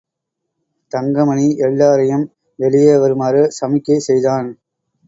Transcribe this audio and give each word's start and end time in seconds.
தங்கமணி 0.91 1.45
எல்லாரையும் 1.59 2.25
வெளியே 2.59 2.95
வருமாறு 2.97 3.43
சமிக்ஞை 3.51 3.99
செய்தான். 3.99 4.49